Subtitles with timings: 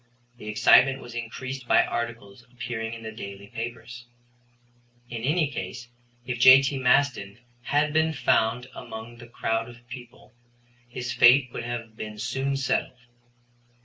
[0.37, 4.07] The excitement was increased by articles appearing in the daily papers.
[5.11, 5.89] In any case,
[6.25, 6.79] if J.T.
[6.79, 10.33] Maston had been found among the crowd of people,
[10.89, 12.97] his fate would have been soon settled.